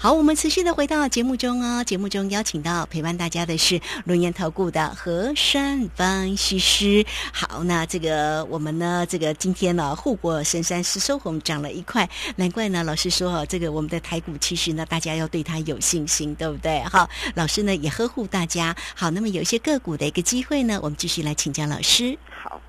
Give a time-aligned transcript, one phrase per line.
[0.00, 1.82] 好，我们持续的回到节目中哦。
[1.82, 7.04] 节目中邀请到陪伴大家的是轮研投顾的何山分析师。
[7.32, 16.80] 好，那这个我们呢，这个今天呢，护国神山是收红涨了一块，难怪呢，老师说这个我们的台股其实呢，大家要对它有信心，对不对？
[16.84, 18.76] 好，老师呢也呵护大家。
[18.94, 22.16] 好，那么有一些个股的一个机会呢，我们继续来请教老师。
[22.30, 22.60] 好。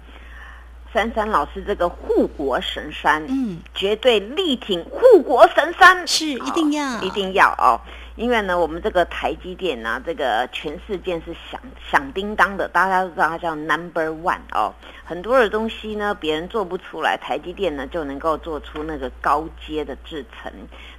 [0.93, 7.79] 珊珊老师，这个护国神山，嗯，绝对力挺护国神山，是一定要，一定要哦。
[8.19, 11.57] 因为呢，我们这个台积电呢，这个全世界是响
[11.89, 14.73] 响叮当的，大家都知道它叫 Number One 哦。
[15.05, 20.51] 很多的东西呢，别人做不出来，台积电呢就能够做出那个高阶的制程。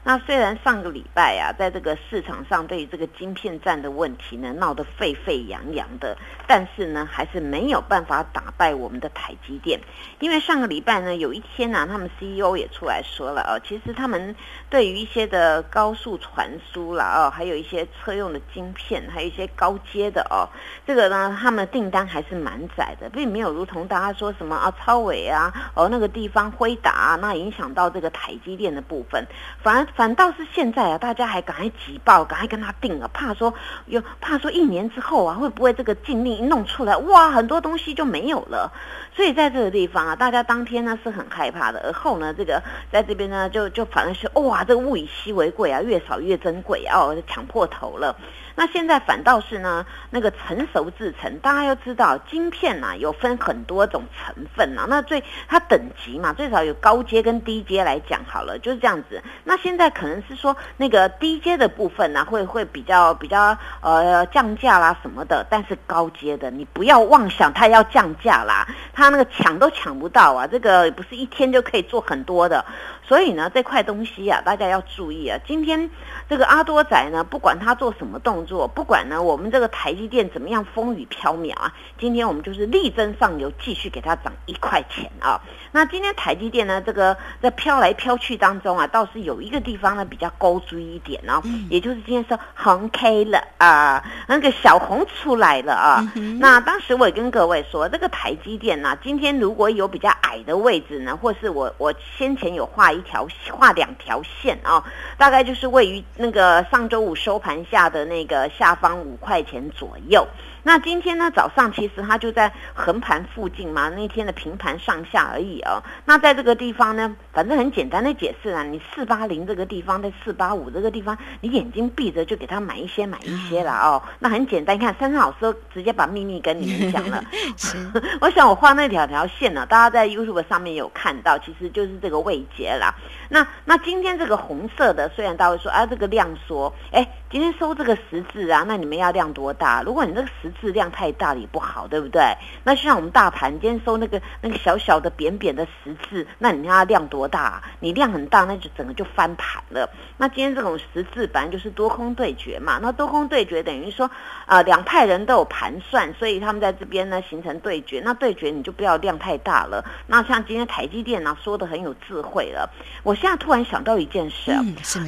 [0.03, 6.17] 那虽然上个礼拜啊，在这个市场上对于这个晶片战的问题呢闹得沸沸扬扬的，
[6.47, 9.79] 但是呢，还是没有办法打败我们的台积电。
[10.21, 14.35] 因为上个礼拜呢，有一天呢，他们 CEO 也出来说了哦，其实他们
[14.71, 17.10] 对于一些的高速传输啦。
[17.11, 20.49] 哦，还有一些车用的晶片，还有一些高阶的哦，
[20.87, 29.27] 这个呢，他们的订单还是蛮窄的，并没有如同大家说什么啊，超伟啊，哦那个地方辉达，那影响到这个台积电的部分，
[29.63, 33.53] 反而反倒是现在啊，大家还赶快挤爆，赶快跟他订了，怕说
[33.87, 38.73] 有怕说一年之后啊，会不会这个禁令一弄出来，哇，很多东西就没有了。
[39.15, 48.17] 所以在这个地方啊，大家当天呢是很害怕的，而后呢，这个在这边呢，就就反而是哇，这个物以稀为贵啊，越少越珍贵啊，抢破头了。
[48.61, 54.85] 那现在反倒是呢，那个成熟制成，大家要知道，晶片呐有分很多种成分呐。
[54.87, 59.23] 那最它等级嘛，最少有高阶跟低阶来讲好了，就是这样子。
[59.45, 72.63] 那现在可能是说那个低阶的部分呢，会会比较比较呃降价啦什么的，但是高阶的你不要妄想它要降价啦，它那个抢都抢不到啊，这个不是一天就可以做很多的。
[73.03, 75.41] 所以呢，这块东西啊，大家要注意啊。
[75.47, 75.91] 今天
[76.29, 85.41] 这个阿多仔呢，不管他做什么动作，不管呢我们这个台积电怎么样风雨飘渺啊，今天我们就是力争上游，继续给它涨一块钱啊。
[85.73, 96.13] 那今天台积电呢，这个在飘来飘去当中啊，倒是有一个地方呢比较高追一点哦，也就是今天说红 K 了啊，那个小红出来了啊。
[96.39, 103.01] 那当时我也跟各位说，这个台积电呢，今天如果有比较矮的位置呢，或是我我先前有画一。
[103.01, 104.85] 一条画两条线啊，
[105.17, 110.29] 大概就是位于那个上周五收盘下的那个下方五块钱左右。
[110.63, 115.83] 那今天呢，早上其实它就在横盘附近嘛，那天的平盘上下而已哦。
[116.05, 124.03] 那在这个地方呢，反正很简单的解释啊，你四八零这个地方在四八五这个地方，你眼睛闭着就给它买一些买一些了哦。
[124.21, 127.25] 那很简单，你看珊珊老师直接把秘密跟你们讲了。
[128.21, 132.95] 我想我画那条条线呢，大家在 YouTube 上面有看到，其实就是这个位阶啦。
[133.31, 137.09] 那那今天这个红色的，虽然大家会说啊，这个量缩，哎。
[137.31, 139.83] 今天收这个十字啊，那你们要量多大？
[139.83, 142.21] 如果你这个十字量太大了也不好，对不对？
[142.65, 147.63] 那就像我们大盘今天收那个那个小小的扁扁的十字，那你要量多大？
[147.79, 149.89] 你量很大，那就整个就翻盘了。
[150.17, 152.81] 那今天这种十字本来就是多空对决嘛。
[152.83, 154.11] 那多空对决等于说
[154.47, 158.03] 啊，两派人都有盘算，所以他们在这边呢形成对决。
[158.05, 159.85] 那对决你就不要量太大了。
[160.09, 162.69] 那像今天台积电呢说的很有智慧了。
[163.05, 164.51] 我现在突然想到一件事，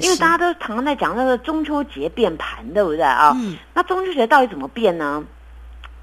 [0.01, 2.12] 因为大家都常常在讲那个中秋节。
[2.15, 3.33] 变盘对不对啊？
[3.75, 5.25] 那中秋节到底怎么变呢？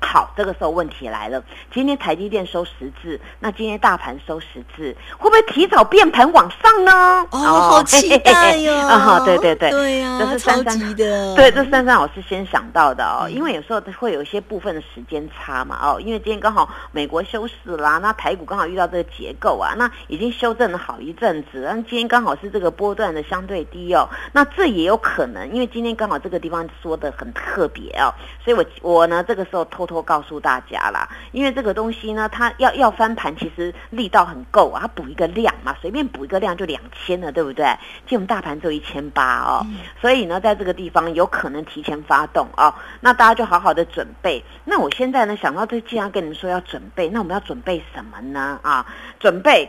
[0.01, 1.43] 好，这个时候问题来了。
[1.71, 7.27] 今天台积电收十字，那今天大盘收十字，会不会提早变盘往上呢？
[7.31, 8.73] 哦，好期待哟！
[8.87, 13.29] 啊，对对对，对呀，这是三三的，对，这是珊珊老师先想到的哦。
[13.29, 28.09] 因为有时候会有一些部分的时间差嘛，哦，因为今天刚好美国休市啦，那台股刚好遇到这个结构啊，那已经修正了好一阵子，那今天刚好是这个波段的相对低哦，那这也有可能，因为今天刚好这个地方说的很特别哦，
[28.43, 29.88] 所以我我呢这个时候偷。
[29.89, 37.65] 托告诉大家啦，因为这个东西呢，它要要翻盘，其实力道很够啊，它补一个量嘛，随便补一个量就两千了，对不对？
[38.07, 39.65] 今我们大盘只有一千八哦，
[39.99, 44.43] 所以呢，在这个地方有可能提前发动哦，那大家就好好的准备。
[44.65, 48.59] 那我现在呢，想到这，既然跟你们说要准备，那我们要准备什么呢？
[48.61, 48.85] 啊，
[49.19, 49.67] 准备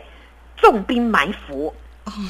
[0.56, 1.74] 重兵埋伏。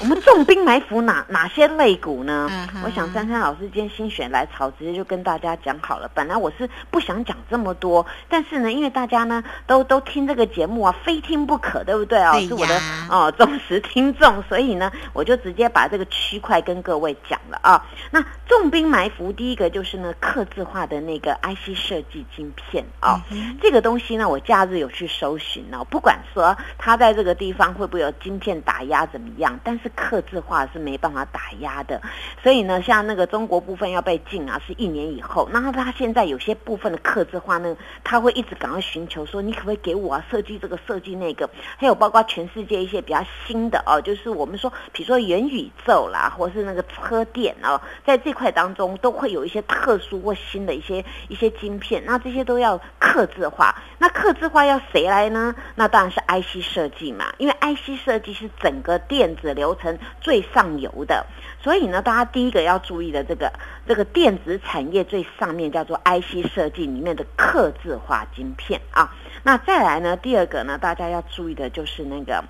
[0.01, 2.49] 我们重兵埋伏哪 哪些肋骨呢？
[2.85, 6.11] 我想珊珊老师今天心血来潮，直接就跟大家讲好了。
[6.15, 12.39] 本来我是不想讲这么多，但是呢，因为大家呢都都听这个节目啊，非听不可，对不对啊？
[12.41, 17.87] 是我的哦忠实听众，所以呢，我就直接把这个区块跟各位讲了啊。
[18.11, 23.23] 那重兵埋伏，第一个就是呢，刻字化的那个 IC 设计晶片啊，
[23.63, 32.03] 这个东西呢，我假日有去搜寻哦，不管说它在这个地方会不会有晶片打压怎么样，但但是刻字化是没办法打压的。
[32.43, 35.49] 所以呢，像那个中国部分要被禁啊，是一年以后。
[35.53, 41.49] 那他现在有些部分的刻字化呢，他会一直赶快寻求说，你可不可以给我啊设计这个设计那个？
[41.77, 53.73] 还有包括全世界一些比较新的哦，就是我们说，比如说元宇宙啦，或是那个车电哦，在这块当中都会有一些特殊或新的一些一些晶片，那这些都要刻字化。
[53.99, 55.55] 那刻字化要谁来呢？
[55.77, 61.27] 那当然是 IC 设计嘛，因为 IC 设计是整个电子流程最上游的。
[61.63, 63.53] 所以呢，大家第一个要注意的这个
[63.87, 69.15] 这个电子产业最上面叫做 IC 设计里面的刻字化晶片啊。
[69.43, 72.43] 那再来呢，第二个呢，大家要注意的就是那个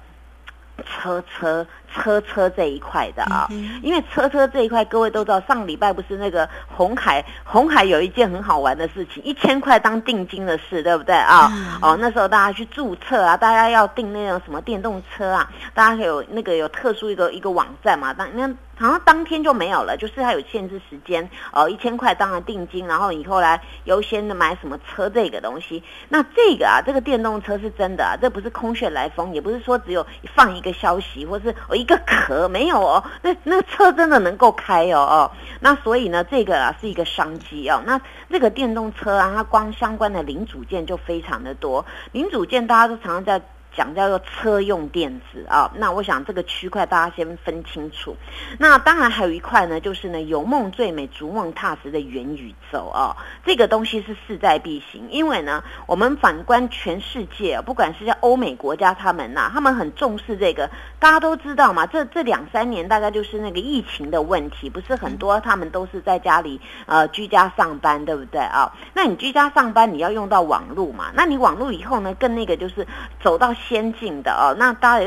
[0.86, 3.48] 车车车车这一块的啊，
[3.82, 11.50] 因为车车这一块，各位都知道，上礼拜不是那个红海红海有一件很好玩的事情，一千块当定金的事，对不对啊？
[11.82, 18.50] 哦，那时候大家去注册啊，大家要订那种什么电动车啊，大家有那个有特殊一个一个网站嘛，当那。
[18.80, 25.84] 好像当天就没有了，就是它有限制时间，呃，一千块当然定金，然后以后来优先的买什么车这个东西。
[26.08, 35.30] 那这个啊，这个电动车是真的啊，这不是空穴来风，也不是说只有放一个消息或是一个壳没有哦，那那个车真的能够开哦哦。
[35.60, 37.82] 那所以呢，这个啊是一个商机哦。
[37.86, 43.40] 那这个电动车啊，它光相关的零组件就非常的多，零组件大家都常常在。
[43.76, 48.16] 讲叫做车用电子啊，那我想这个区块大家先分清楚。
[48.58, 55.08] 那当然还有一块呢，就是呢有梦最美，逐梦踏实的元宇宙啊，这个东西是势在必行。
[55.10, 60.68] 因为呢，我们反观全世界，不管是在欧美国家，他们呐，他们很重视这个。
[60.98, 68.72] 大家都知道嘛，这这两三年大概就是那个疫情的问题，不是很多他们都是在家里呃居家上班，对不对啊？
[68.94, 71.10] 那你居家上班，你要用到网络嘛？
[71.14, 72.84] 那你网络以后呢，更那个就是
[73.22, 73.54] 走到。
[73.68, 75.06] 先进的哦，那大家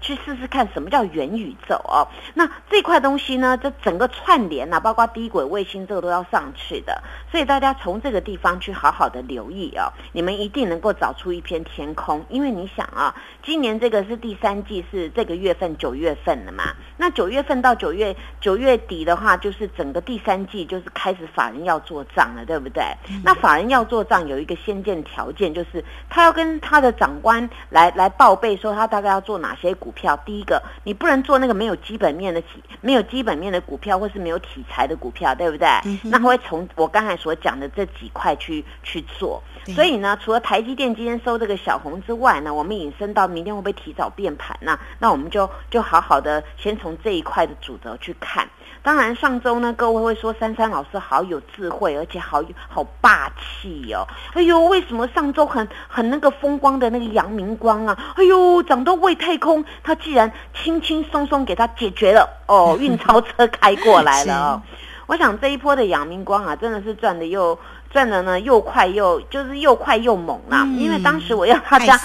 [0.00, 2.06] 去试试看什么叫元宇宙哦。
[2.34, 7.02] 那这块东西呢，这整个串联啊，包括低轨卫星这个都要上去的。
[7.30, 12.24] 所以大家从这个地方去好好的留意哦，你们一定能够找出一片天空。
[12.28, 16.64] 因为你想啊，今年这个是第三季，是这个月份九月份了嘛？
[16.96, 22.82] 那九月份到九月九月底的话，就是整个第三季就是开始法人要做账了，对不对？
[23.24, 30.16] 那法人要做账有一个先见条件，就是他要跟他的长官来来报备，说他大概要做哪些股票。
[30.26, 35.68] 第一个，你不能做那个没有基本面的体、没有基本面的股票，或是没有题材的股票，对不对？
[36.02, 37.16] 那会从我刚才。
[37.20, 39.42] 所讲的这几块去去做，
[39.74, 44.78] 所以呢，除了台积电今天收这个小红之外呢，我们引申到明天会不会提早变盘呢？
[44.98, 48.48] 那我们就就好好的先从这一块的主轴去看。
[48.82, 54.06] 当然上周呢，各位会说珊珊老师好有智慧，而且好好霸气哦。
[54.32, 57.96] 哎呦，为什么上周很很那个风光的那个阳明光啊？
[58.16, 64.62] 哎呦，涨到外太空，他既然轻轻松松给他解决了哦， 运钞车开过来了哦。
[65.06, 67.58] 我想这一波的阳明光啊，真的是赚的又
[67.90, 70.64] 赚的呢，又快又就是又快又猛啦。
[70.78, 71.96] 因为当时我要他家，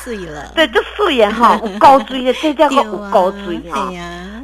[0.55, 3.89] 对，就素颜哈， 高追的，这叫个高追哈。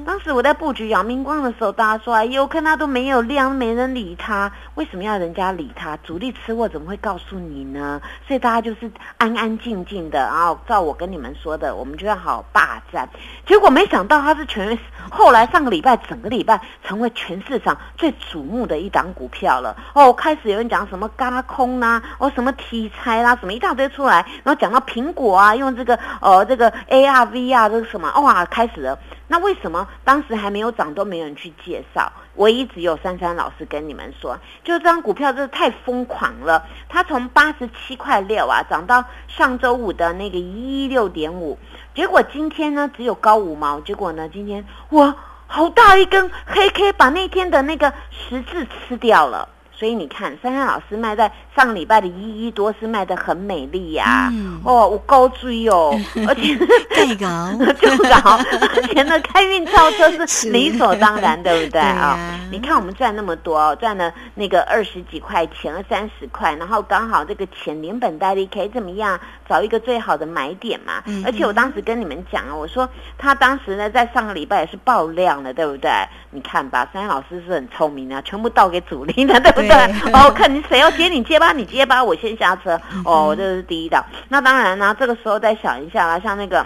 [0.05, 5.97] 当时我在布局阳明光的时候，大家说哎呦，看他都没有量，没人理他，为什么要人家理他？
[5.97, 8.01] 主力吃货怎么会告诉你呢？
[8.27, 13.07] 所以大家就是安安静静的，然后照我跟你们说的，我们就要好霸占。
[13.45, 14.77] 结果没想到他是全，
[15.09, 19.75] 后来上个礼拜整个礼拜成为全市场最瞩目的一档股票了。
[19.93, 28.97] 哦，开始有人讲什么嘎空啦，哦什么题材啦，什么一大堆出来，然后讲到苹果啊，用这个呃这个 ARV 啊，这个什么哇，开始了。
[29.31, 32.11] 那为什么当时还没有涨都没人去介绍？
[32.35, 36.67] 唯一只有珊珊老师跟你们说，就这张股票真的太疯狂了。
[36.89, 41.57] 它从八十七块六啊涨到上周五的那个一六点五，
[41.95, 43.79] 结果今天呢只有高五毛。
[43.79, 45.15] 结果呢今天哇，
[45.47, 49.47] 好大一根黑 K 把那天的那个十字吃掉了。
[49.81, 54.31] 所以你看，珊珊老师卖在上礼拜的一一多是卖的很美丽呀，
[54.63, 56.55] 哦，我高追哦， 而且
[56.91, 58.37] 太高， 就高，
[58.75, 62.15] 而且呢开运钞车是 理所当然，对不对啊？
[62.51, 69.19] 你看我们赚那么多，赚了那个二十几块钱，三十块，然后刚好这个钱连本带利，可以怎么样？
[69.49, 71.01] 找一个最好的买点嘛。
[71.25, 75.89] 而且我当时跟你们讲啊，我说他当时呢在上个礼拜也是爆量的，对不对？
[76.29, 79.70] 你看吧，珊珊老师是很聪明啊，全部倒给主力的，对不对？
[79.71, 82.79] 对，哦，看你谁要接你接吧，你接吧，我先下车。
[83.05, 84.03] 哦，这是第一档。
[84.27, 86.65] 那当然呢，这个时候再想一下啦，像那个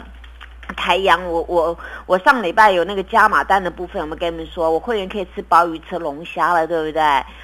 [0.76, 7.02] 台阳，我我我上礼拜有那个加码单的部分，我们跟你们说，我会员可以吃鲍鱼、吃龙虾了，对不对？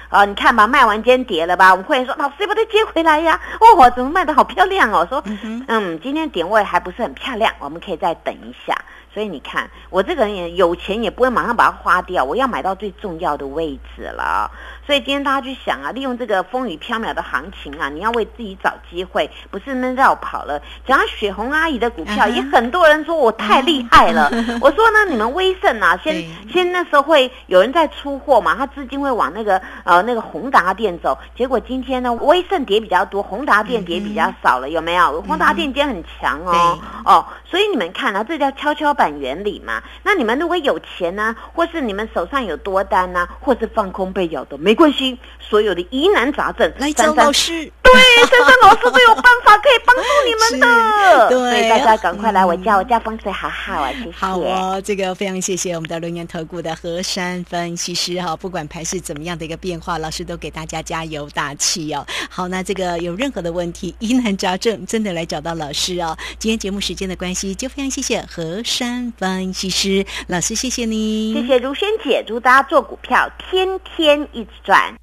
[0.08, 1.70] 啊，你看吧，卖完今天跌了吧？
[1.70, 3.40] 我们会员说，老师不得接回来呀？
[3.60, 5.06] 哦，怎么卖的好漂亮哦？
[5.08, 5.22] 说，
[5.68, 8.74] 嗯，今天点位还不是很漂亮，我们可以再等一下。
[9.14, 14.50] 所以你看，我这个人也有钱，也不会马上把它花掉，我要买到最重要的位置了。
[14.84, 20.60] 所以今天大家去想啊，利用这个风雨飘渺的行情啊，你要为自己找机会，不是那绕跑了。
[20.86, 24.30] 讲到雪红阿姨的股票，也很多人说我太厉害了。
[24.60, 31.16] 我说呢，你们威盛啊， 先先那时候会有人在出货嘛，他资金会往那个呃那个宏达店走。
[31.36, 35.22] 结果今天呢，威盛跌比较多，宏达店跌比较少了，有没有？
[35.22, 39.80] 宏达店今天很强哦哦，所以你们看啊，这叫跷跷板原理嘛。
[40.02, 47.92] 那你们如果有钱呢，或是你们手上有多单呢，或是放空被咬的，没关系，所有的疑难杂症，来找老师，对，
[48.26, 51.28] 珊珊老师都有办法可以帮助你们的。
[51.28, 54.10] 对，所以大家赶快来我家，我家风水好好啊，谢谢。
[54.12, 62.06] 好哦，这个非常谢谢我们的龙岩投顾的何山分析师哈，不管盘是怎么样的一个变化，老师都给大家加油打气哦。
[62.30, 66.16] 好，那这个有任何的问题，疑难杂症，真的来找到老师哦。
[66.38, 74.94] 今天节目时间的关系，就非常谢谢何山分析师老师，谢谢你，谢谢如萱姐，祝大家做股票天天一转。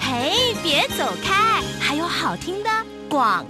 [0.00, 2.70] 嘿，别走开，还有好听的
[3.08, 3.44] 广。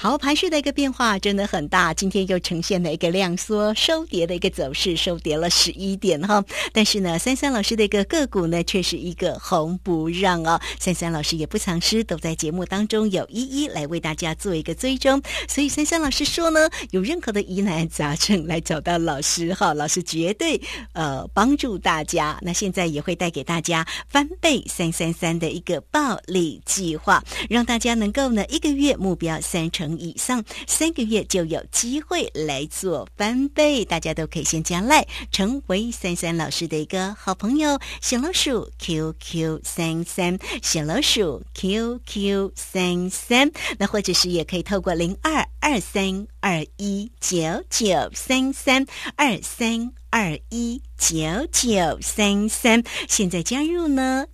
[0.00, 6.40] 好，盘势的一个变化真的很大，今天又呈现了一个量缩收跌的一个走势，收跌了十一点哈。
[6.72, 10.60] 但是呢，三三老师的一个个股呢，却是一个红不让哦。
[10.78, 15.20] 三三老师也不藏私，都在节目当中有一一来为大家做一个追踪。
[15.48, 20.62] 所以三三老师说呢，有任何的疑难杂症来找到老师哈，老师绝对
[20.92, 22.38] 呃帮助大家。
[22.40, 37.78] 那现在也会带给大家翻倍三三三的一个暴利计划，让大家能够呢一个月目标三成以上三个月就有机会来做翻倍，大家都可以先加赖，成为三三老师的一个好朋友。
[38.00, 47.38] 小老鼠 QQ 三三，小老鼠 QQ 三三，那或者是也可以透过零二二三二一九
[47.70, 48.84] 九三三
[49.16, 51.16] 二三二一九
[51.52, 54.26] 九三三，现在加入呢。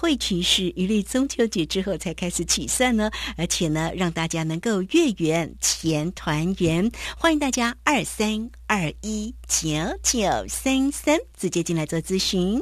[0.00, 6.90] 会期是一律中秋节之后才开始起算呢，而且呢，让大家能够月圆前团圆。
[7.18, 9.68] 欢迎大家二三二一九
[10.02, 12.58] 九三三直接进来做咨询。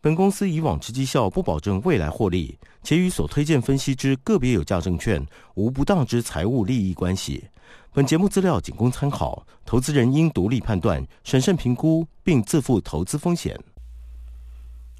[0.00, 5.24] 本公司以往之绩效不保证未来获利，且与所推荐分析之个别有价证券
[5.54, 7.44] 无不当之财务利益关系。
[7.92, 13.56] 本节目资料仅供参考，投资人应独立判断、审慎评估，并自负投资风险。